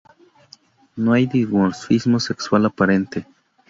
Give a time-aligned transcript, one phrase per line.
[0.95, 3.27] No hay dimorfismo sexual aparente.